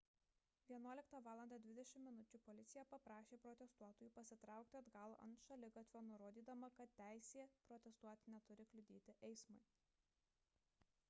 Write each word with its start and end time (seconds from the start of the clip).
11:20 0.75 1.17
val 1.25 2.23
policija 2.53 2.85
paprašė 2.93 3.39
protestuotojų 3.43 4.15
pasitraukti 4.15 4.81
atgal 4.81 5.15
ant 5.27 5.45
šaligatvio 5.49 6.03
nurodydama 6.09 6.71
kad 6.81 6.97
teisė 7.03 7.47
protestuoti 7.71 8.35
neturi 8.39 8.69
kliudyti 8.75 9.19
eismui 9.31 9.63